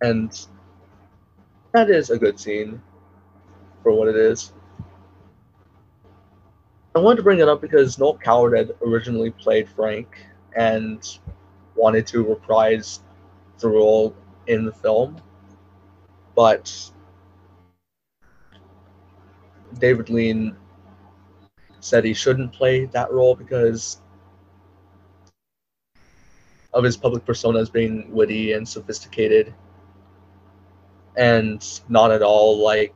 [0.00, 0.46] and
[1.72, 2.82] that is a good scene
[3.82, 4.52] for what it is.
[6.94, 10.08] I wanted to bring it up because Noel Coward had originally played Frank
[10.56, 11.18] and
[11.76, 13.00] wanted to reprise
[13.60, 14.14] the role
[14.48, 15.20] in the film,
[16.34, 16.90] but
[19.78, 20.56] David Lean
[21.80, 24.00] said he shouldn't play that role because
[26.72, 29.52] of his public persona as being witty and sophisticated
[31.16, 32.94] and not at all like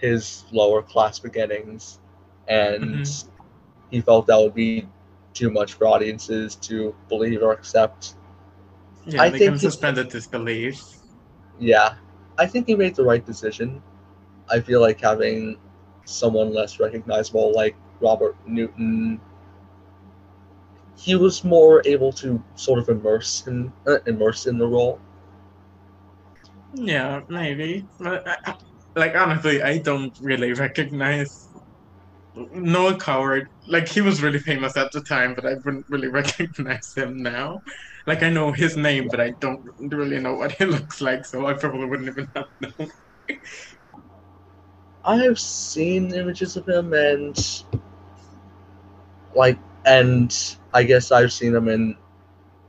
[0.00, 1.98] his lower class beginnings
[2.48, 3.24] and Mhm.
[3.90, 4.88] he felt that would be
[5.34, 8.14] too much for audiences to believe or accept
[9.06, 10.80] Yeah, I they think can suspended disbelief.
[11.58, 11.94] yeah
[12.38, 13.82] i think he made the right decision
[14.50, 15.56] i feel like having
[16.08, 19.20] someone less recognizable like robert newton
[20.96, 25.00] he was more able to sort of immerse in uh, immerse in the role
[26.72, 27.88] Yeah, maybe.
[27.98, 28.54] But I, I-
[28.96, 31.48] like honestly, I don't really recognize
[32.34, 33.48] Noel Coward.
[33.68, 37.60] Like he was really famous at the time, but I wouldn't really recognize him now.
[38.06, 41.46] Like I know his name, but I don't really know what he looks like, so
[41.46, 42.90] I probably wouldn't even have known.
[45.08, 47.64] I've seen images of him and
[49.34, 50.30] like and
[50.74, 51.96] I guess I've seen him in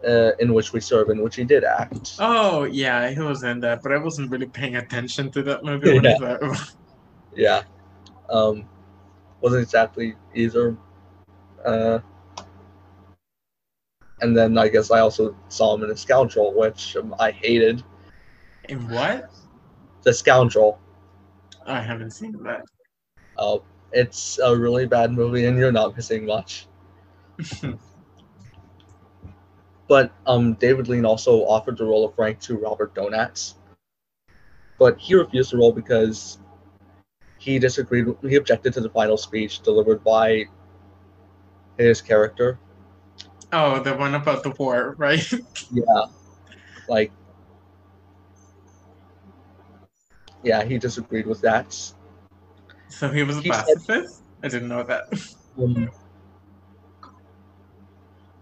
[0.07, 2.15] uh, in which we serve in which he did act.
[2.17, 5.99] Oh yeah, he was in that, but I wasn't really paying attention to that movie.
[6.07, 6.57] I
[7.35, 7.63] Yeah.
[8.29, 8.65] Um
[9.41, 10.77] wasn't exactly either.
[11.65, 11.99] Uh
[14.21, 17.83] and then I guess I also saw him in a Scoundrel, which um, I hated.
[18.69, 19.29] In what?
[20.03, 20.79] The Scoundrel.
[21.69, 22.65] I haven't seen that.
[23.37, 23.59] Uh,
[23.91, 26.67] it's a really bad movie, and you're not missing much.
[29.87, 33.53] but um, David Lean also offered the role of Frank to Robert Donats,
[34.77, 36.39] but he refused the role because
[37.37, 38.07] he disagreed.
[38.21, 40.45] He objected to the final speech delivered by
[41.77, 42.59] his character.
[43.51, 45.31] Oh, the one about the war, right?
[45.71, 46.05] yeah,
[46.87, 47.11] like,
[50.43, 51.73] yeah, he disagreed with that.
[52.89, 54.23] So he was a He said- pacifist?
[54.43, 55.05] I didn't know that.
[55.61, 55.89] Um,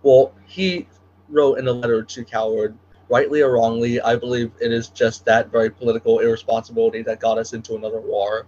[0.04, 0.88] well, he
[1.30, 2.78] wrote in a letter to Coward,
[3.10, 7.54] rightly or wrongly, I believe it is just that very political irresponsibility that got us
[7.54, 8.45] into another war.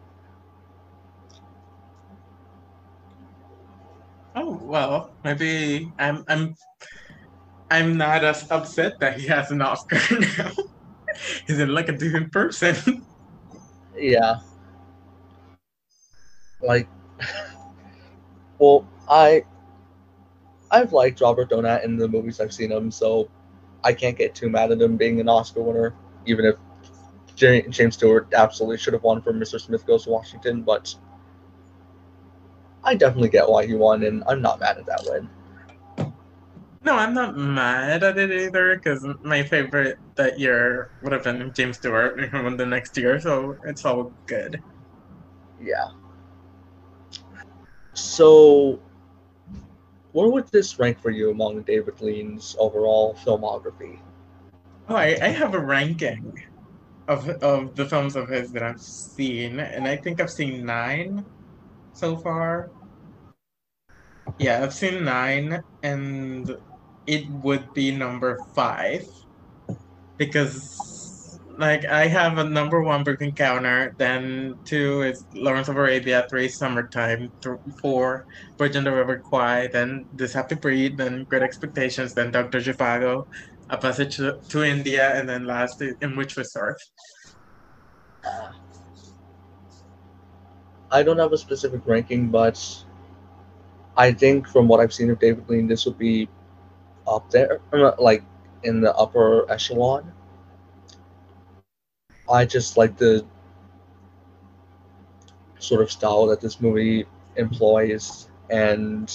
[4.35, 6.55] Oh well, maybe I'm I'm
[7.71, 9.97] I'm not as upset that he has an Oscar
[10.37, 10.51] now.
[11.47, 13.03] He's in like a different person.
[13.99, 14.39] Yeah.
[16.61, 16.87] Like,
[18.59, 19.43] well, I,
[20.71, 23.29] I've liked Robert Donat in the movies I've seen him, so
[23.83, 25.95] I can't get too mad at him being an Oscar winner,
[26.25, 26.55] even if
[27.35, 29.59] James Stewart absolutely should have won for Mr.
[29.59, 30.95] Smith Goes to Washington, but
[32.83, 35.29] I definitely get why he won, and I'm not mad at that win.
[36.89, 41.53] No, I'm not mad at it either because my favorite that year would have been
[41.53, 44.59] James Stewart won the next year, so it's all good.
[45.61, 45.89] Yeah.
[47.93, 48.79] So,
[50.13, 53.99] where would this rank for you among David Lean's overall filmography?
[54.87, 56.43] Oh, I, I have a ranking
[57.07, 61.23] of of the films of his that I've seen, and I think I've seen nine
[61.93, 62.71] so far.
[64.39, 66.57] Yeah, I've seen nine, and
[67.09, 69.01] it would be number five
[70.17, 76.27] because, like, I have a number one Brief Encounter, then two is Lawrence of Arabia,
[76.29, 78.25] three Summertime, th- four
[78.59, 83.23] Bridge on the River Kwai, then This Happy Breed, then Great Expectations, then Doctor Zhivago,
[83.71, 86.77] A Passage to, to India, and then last In Which We Serve.
[90.91, 92.59] I don't have a specific ranking, but
[93.97, 96.29] I think from what I've seen of David Lean, this would be
[97.09, 98.23] up there, uh, like
[98.63, 100.13] in the upper echelon.
[102.29, 103.25] I just like the
[105.59, 107.05] sort of style that this movie
[107.35, 109.11] employs, and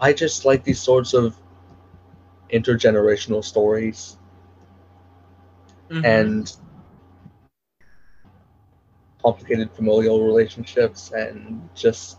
[0.00, 1.36] I just like these sorts of
[2.52, 4.16] intergenerational stories
[5.90, 6.04] Mhm.
[6.04, 6.52] and
[9.22, 12.18] complicated familial relationships and just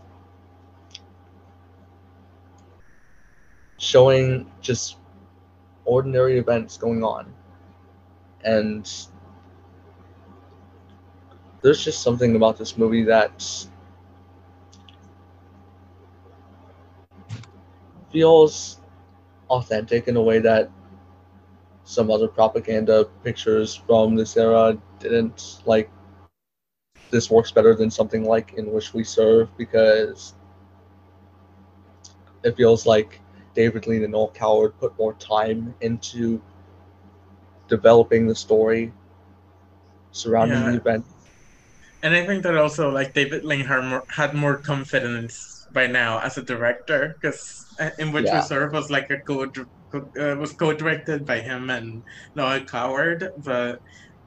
[3.84, 4.96] showing just
[5.84, 7.32] ordinary events going on.
[8.44, 8.90] And
[11.62, 13.44] there's just something about this movie that
[18.10, 18.80] feels
[19.50, 20.70] authentic in a way that
[21.84, 25.62] some other propaganda pictures from this era didn't.
[25.66, 25.90] Like
[27.10, 30.34] this works better than something like in which we serve because
[32.42, 33.20] it feels like
[33.54, 36.40] david lean and noel coward put more time into
[37.68, 38.92] developing the story
[40.12, 40.70] surrounding Yeah.
[40.72, 41.04] the event
[42.04, 46.20] And I think that also, like David Lean had more, had more confidence by now
[46.20, 47.40] as a director, because
[47.98, 48.40] In Which Yeah.
[48.42, 52.02] We Serve was like a co uh, was co-directed by him and
[52.36, 53.80] Noel Coward, but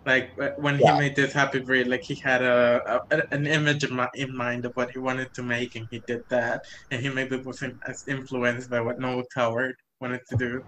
[0.07, 0.93] like uh, when Yeah.
[0.93, 4.35] he made this Happy Breed, like he had a, a an image in, mi- in
[4.35, 7.75] mind of what he wanted to make, and he did that, and he maybe wasn't
[7.87, 10.63] as influenced by what Noel Coward wanted to do.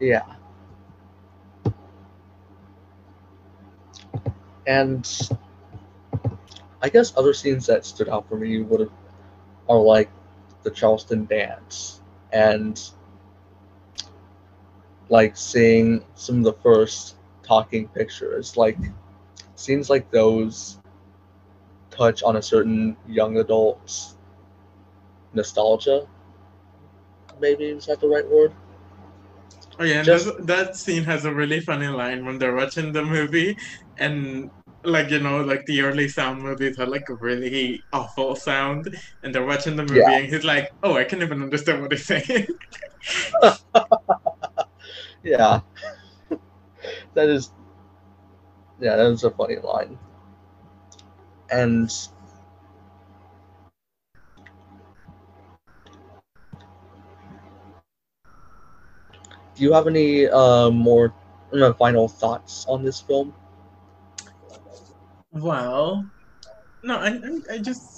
[0.00, 0.26] Yeah.
[4.66, 5.06] And
[6.82, 8.92] I guess other scenes that stood out for me would have
[9.68, 10.10] are like
[10.64, 12.00] the Charleston dance
[12.32, 12.90] and
[15.08, 18.56] like seeing some of the first talking pictures.
[18.56, 18.78] Like
[19.54, 20.78] scenes like those
[21.90, 24.16] touch on a certain young adult's
[25.32, 26.06] nostalgia.
[27.40, 28.52] Maybe is that the right word?
[29.78, 32.92] Oh yeah, and Just- that, that scene has a really funny line when they're watching
[32.92, 33.56] the movie,
[33.98, 34.50] and
[34.84, 39.34] like you know, like the early sound movies had like a really awful sound, and
[39.34, 40.16] they're watching the movie, Yeah.
[40.18, 42.46] and he's like, "Oh, I can't even understand what he's saying."
[45.26, 45.60] Yeah.
[47.14, 47.50] that is
[48.80, 49.98] yeah, that was a funny line.
[51.50, 51.90] And
[59.56, 61.12] do you have any uh, more
[61.52, 63.34] uh, final thoughts on this film?
[65.32, 66.08] Well,
[66.82, 67.95] no, I, I, I just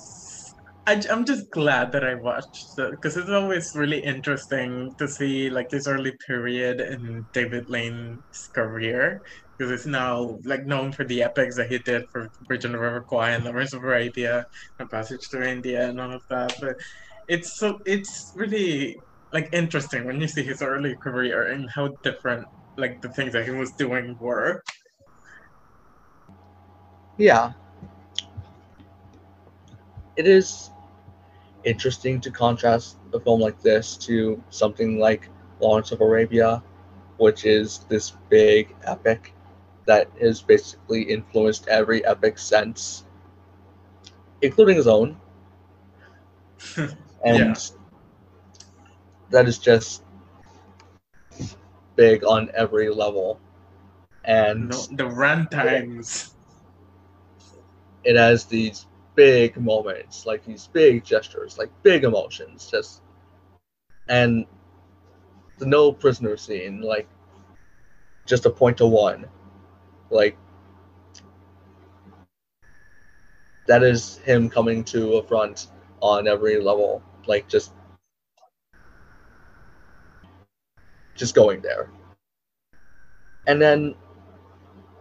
[0.88, 5.68] I, I'm just glad that I watched because it's always really interesting to see like
[5.68, 9.20] this early period in David Lean's career
[9.58, 12.78] because it's now like known for the epics that he did for Bridge on the
[12.78, 14.46] River Kwai and Lawrence of Arabia
[14.78, 16.56] and Passage to India and all of that.
[16.58, 16.76] But
[17.28, 18.96] it's so it's really
[19.30, 22.46] like interesting when you see his early career and how different
[22.78, 24.62] like the things that he was doing were.
[27.18, 27.52] Yeah.
[30.16, 30.70] It is
[31.68, 35.28] interesting to contrast a film like this to something like
[35.60, 36.62] Lawrence of Arabia,
[37.18, 39.34] which is this big epic
[39.86, 43.04] that has basically influenced every epic since,
[44.42, 45.16] including his own.
[47.24, 47.54] and Yeah.
[49.30, 50.02] that is just
[51.96, 53.40] big on every level.
[54.24, 56.34] And No, the run times.
[58.04, 58.86] it has these
[59.18, 63.02] big moments, like these big gestures, like big emotions, just
[64.08, 64.46] and
[65.58, 67.08] the no prisoner scene, like
[68.26, 69.26] just a point to one,
[70.10, 70.38] like
[73.66, 75.66] that is him coming to a front
[76.00, 77.72] on every level, like just
[81.16, 81.90] just going there.
[83.48, 83.96] And then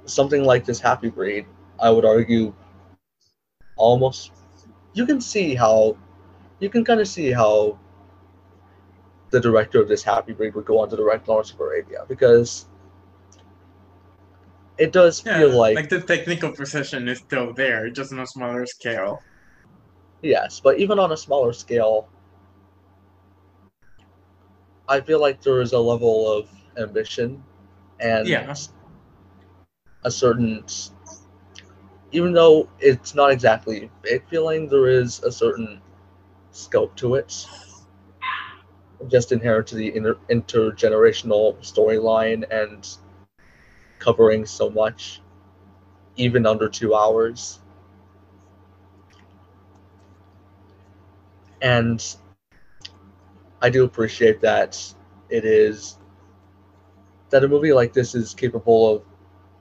[0.06, 1.46] something like this happy breed,
[1.80, 2.56] I would argue
[3.78, 4.32] almost
[4.94, 5.96] you can see how
[6.60, 7.78] you can kind of see how
[9.30, 12.66] the director of this happy breed would go on to direct Lawrence of Arabia because
[14.78, 18.28] it does Yeah, feel like, like the technical precision is still there, just on a
[18.28, 19.20] smaller scale.
[20.22, 22.08] yes, but even on a smaller scale,
[24.88, 27.44] I feel like there is a level of ambition
[28.00, 28.56] and Yeah.
[30.04, 30.64] a certain
[32.12, 35.82] even though it's not exactly big feeling, there is a certain
[36.52, 37.46] scope to it.
[39.08, 42.88] Just inherent to the inter- intergenerational storyline and
[44.00, 45.22] covering so much,
[46.18, 47.60] even under two hours.
[51.62, 52.04] And
[53.62, 54.82] I do appreciate that
[55.30, 55.98] it is
[57.30, 59.04] that a movie like this is capable of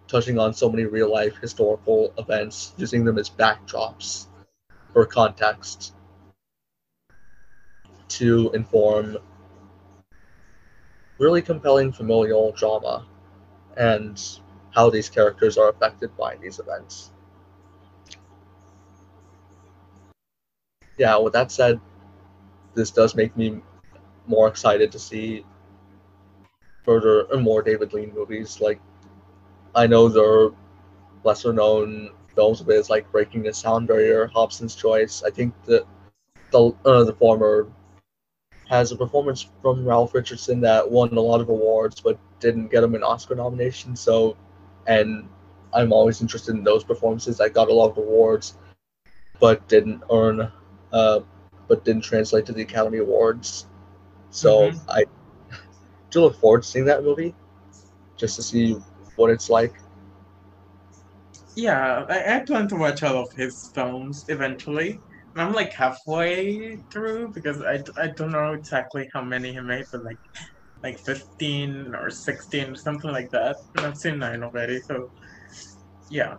[0.09, 4.27] touching on so many real life historical events, using them as backdrops
[4.95, 5.95] or context
[8.09, 9.19] to inform
[11.19, 13.07] really compelling familial drama
[13.77, 14.41] and
[14.75, 17.11] how these characters are affected by these events.
[20.99, 21.81] Yeah, with that said,
[22.75, 23.61] this does make me
[24.27, 25.45] more excited to see
[26.85, 28.61] further and more David Lean movies.
[28.61, 28.81] Like,
[29.77, 30.55] I know there are
[31.25, 35.23] lesser known films of his, like Breaking the Sound Barrier, Hobson's Choice.
[35.25, 35.87] I think the
[36.53, 37.69] the uh, the former
[38.69, 42.83] has a performance from Ralph Richardson that won a lot of awards but didn't get
[42.85, 43.97] him an Oscar nomination.
[43.97, 44.37] So,
[44.87, 45.29] and
[45.75, 48.55] I'm always interested in those performances that got a lot of awards
[49.41, 50.51] but didn't earn,
[50.93, 51.21] uh,
[51.69, 53.67] but didn't translate to the Academy Awards.
[54.31, 54.81] So Mhm.
[54.89, 55.05] I
[56.11, 57.35] do look forward to seeing that movie,
[58.17, 58.77] just to see
[59.17, 59.75] what it's like.
[61.55, 65.01] Yeah, I, I plan to watch all of his films eventually.
[65.35, 69.85] And I'm like halfway through because I, I don't know exactly how many he made,
[69.91, 70.19] but like
[70.83, 73.57] like 15 or 16 or something like that.
[73.77, 75.11] And I've seen nine already, so
[76.09, 76.37] yeah.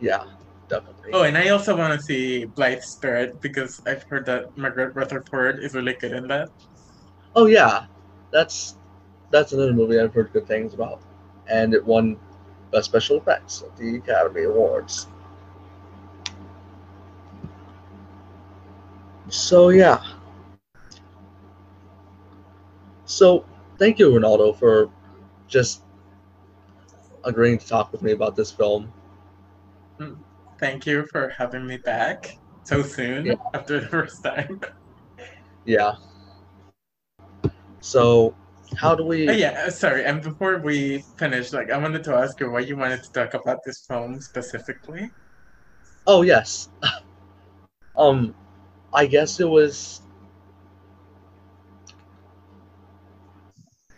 [0.00, 0.24] Yeah,
[0.68, 1.10] definitely.
[1.12, 5.58] Oh, and I also want to see Blithe Spirit because I've heard that Margaret Rutherford
[5.62, 6.48] is really good in that.
[7.34, 7.86] Oh yeah,
[8.32, 8.77] that's
[9.30, 11.00] that's another movie I've heard good things about,
[11.48, 12.18] and it won
[12.72, 15.06] Best Special Effects at the Academy Awards.
[19.28, 20.02] So yeah.
[23.04, 23.44] So
[23.78, 24.90] thank you, Ronaldo, for
[25.48, 25.82] just
[27.24, 28.92] agreeing to talk with me about this film.
[30.58, 32.28] Thank you for having me back
[32.64, 33.34] so soon Yeah.
[33.54, 34.60] after the first time.
[35.64, 35.96] Yeah.
[37.80, 38.34] So
[38.78, 39.28] how do we?
[39.28, 40.04] Oh, yeah, uh, sorry.
[40.04, 43.34] And before we finish, like, I wanted to ask you why you wanted to talk
[43.34, 45.10] about this film specifically.
[46.06, 46.70] Oh yes.
[47.96, 48.34] um,
[48.94, 50.02] I guess it was.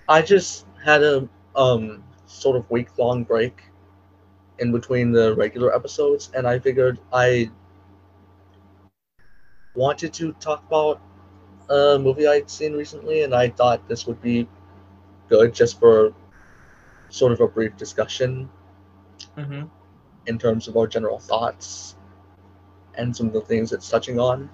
[0.09, 3.62] I just had a um sort of week long break
[4.61, 7.51] in between the regular episodes, and I figured I
[9.74, 11.03] wanted to talk about
[11.68, 14.49] a movie I'd seen recently, and I thought this would be
[15.31, 16.12] good just for
[17.11, 18.51] sort of a brief discussion
[19.37, 19.66] Mm-hmm.
[20.26, 21.97] in terms of our general thoughts
[22.97, 24.49] and some of the things it's touching on.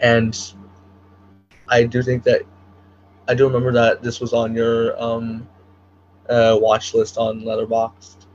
[0.00, 0.38] And
[1.68, 2.42] I do think that
[3.28, 5.48] I do remember that this was on your um,
[6.28, 8.26] uh, watch list on Letterboxd.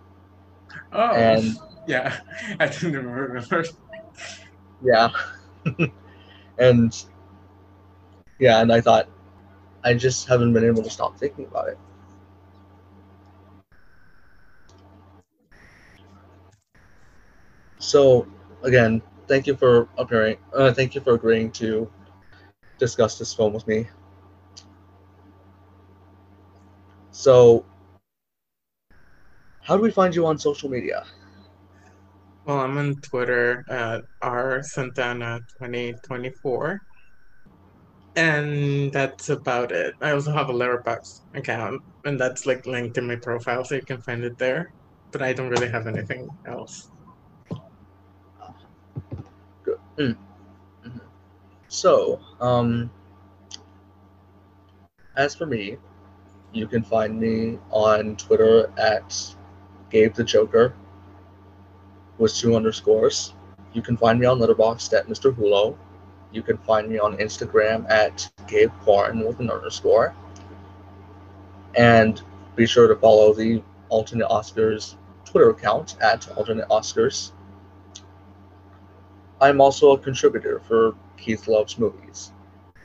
[0.93, 2.19] Oh, And- yeah,
[2.59, 3.63] I didn't remember.
[4.83, 5.09] Yeah.
[6.59, 7.05] and
[8.39, 9.07] yeah, and I thought
[9.83, 11.77] I just haven't been able to stop thinking about it.
[17.79, 18.27] So
[18.63, 20.37] again, thank you for appearing.
[20.53, 21.89] Uh, thank you for agreeing to
[22.77, 23.87] discuss this film with me.
[27.11, 27.65] So,
[29.61, 31.05] how do we find you on social media?
[32.45, 36.77] Well, I'm on Twitter at Trsantana2024
[38.17, 39.93] and that's about it.
[40.01, 43.83] I also have a Letterboxd account, and that's like linked in my profile, so you
[43.83, 44.73] can find it there.
[45.11, 46.89] But I don't really have anything else.
[49.63, 49.77] Good.
[49.97, 50.17] Mm.
[50.83, 51.01] Mhm.
[51.67, 52.89] So, um,
[55.15, 55.77] as for me,
[56.53, 59.13] you can find me on Twitter at
[59.91, 60.73] Gabe the Joker
[62.17, 63.35] with two underscores.
[63.73, 65.31] You can find me on Letterboxd at Mr.
[65.31, 65.77] Hulot.
[66.31, 70.15] You can find me on Instagram at Gabe Guarin with an underscore.
[71.75, 72.21] And
[72.55, 77.31] be sure to follow the Alternate Oscars Twitter account at Alternate Oscars.
[79.39, 82.31] I'm also a contributor for Keith Loves Movies.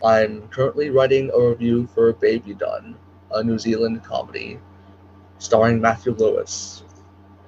[0.05, 2.97] I'm currently writing a review for Baby Done,
[3.31, 4.59] a New Zealand comedy
[5.39, 6.85] starring Matthew Lewis,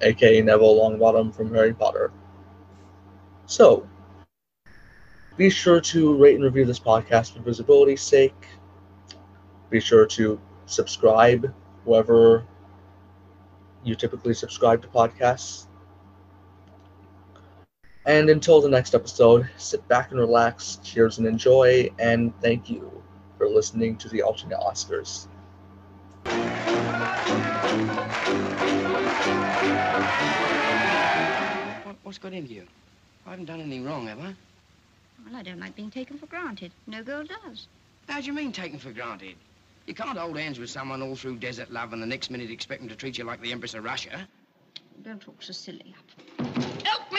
[0.01, 2.11] aka Neville Longbottom from Harry Potter.
[3.45, 3.87] So,
[5.37, 8.47] be sure to rate and review this podcast for visibility's sake.
[9.69, 12.45] Be sure to subscribe wherever
[13.83, 15.67] you typically subscribe to podcasts.
[18.05, 23.03] And until the next episode, sit back and relax, cheers and enjoy, and thank you
[23.37, 25.27] for listening to the Alternate Oscars.
[31.83, 32.63] What, what's got into you?
[33.25, 34.35] I haven't done anything wrong, have I?
[35.23, 36.71] Well, I don't like being taken for granted.
[36.87, 37.67] No girl does.
[38.07, 39.35] How do you mean taken for granted?
[39.87, 42.81] You can't hold hands with someone all through desert love and the next minute expect
[42.81, 44.27] them to treat you like the Empress of Russia.
[45.03, 45.93] Don't talk so silly.
[46.83, 47.14] Help!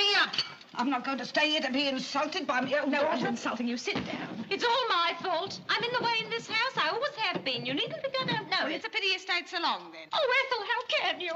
[0.78, 2.74] I'm not going to stay here to be insulted by me.
[2.80, 3.76] Oh, no, I'm not insulting you.
[3.76, 4.44] Sit down.
[4.50, 5.58] It's all my fault.
[5.68, 6.76] I'm in the way in this house.
[6.76, 7.64] I always have been.
[7.64, 10.08] You needn't think I don't know it's a pity you stayed so long, then.
[10.12, 11.32] Oh, Ethel, how can you?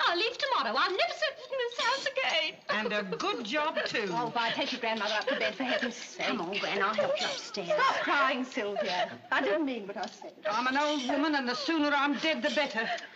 [0.00, 0.74] I'll leave tomorrow.
[0.76, 2.54] I'll never foot in this house again.
[2.70, 4.08] And a good job, too.
[4.10, 6.26] Oh, why, take your grandmother up to bed, for heaven's sake.
[6.26, 7.68] Come on, Gran, I'll help you upstairs.
[7.68, 9.10] Stop crying, Sylvia.
[9.30, 10.32] I didn't mean what I said.
[10.50, 12.88] I'm an old woman, and the sooner I'm dead, the better.